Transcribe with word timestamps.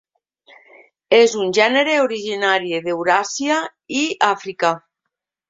És 1.17 1.35
un 1.43 1.53
gènere 1.57 1.97
originari 2.05 2.73
d'Euràsia 2.89 3.61
i 4.01 4.09
Àfrica. 4.31 4.75